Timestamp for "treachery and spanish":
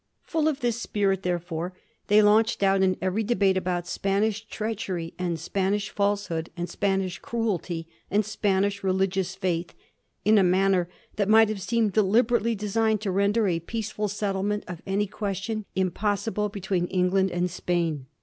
4.47-5.91